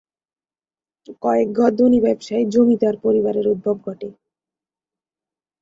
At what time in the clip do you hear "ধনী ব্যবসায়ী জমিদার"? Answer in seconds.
1.77-2.95